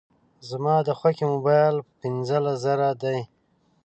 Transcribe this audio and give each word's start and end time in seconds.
زما 0.49 0.75
د 0.87 0.89
خوښي 0.99 1.25
موبایل 1.33 1.75
په 1.85 1.91
پینځلس 2.01 2.55
زره 2.65 2.89
دی 3.01 3.19